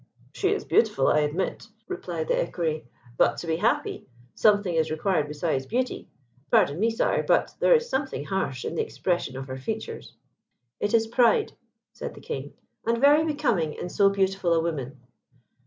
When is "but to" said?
3.19-3.45